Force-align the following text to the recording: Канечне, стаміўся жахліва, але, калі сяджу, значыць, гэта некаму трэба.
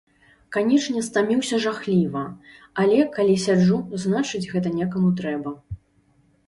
Канечне, 0.55 1.03
стаміўся 1.07 1.59
жахліва, 1.65 2.23
але, 2.85 2.99
калі 3.19 3.35
сяджу, 3.45 3.79
значыць, 4.07 4.47
гэта 4.57 4.69
некаму 4.81 5.09
трэба. 5.23 5.57